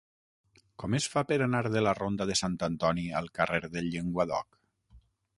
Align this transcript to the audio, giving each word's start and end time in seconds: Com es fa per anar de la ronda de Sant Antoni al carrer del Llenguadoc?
Com 0.83 0.93
es 0.99 1.05
fa 1.15 1.21
per 1.31 1.35
anar 1.47 1.59
de 1.75 1.83
la 1.87 1.93
ronda 1.99 2.25
de 2.29 2.35
Sant 2.39 2.55
Antoni 2.67 3.03
al 3.19 3.29
carrer 3.41 3.61
del 3.75 3.91
Llenguadoc? 3.97 4.59